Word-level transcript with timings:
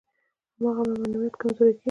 هماغومره 0.57 0.95
معنویت 1.01 1.35
کمزوری 1.41 1.71
کېږي. 1.73 1.79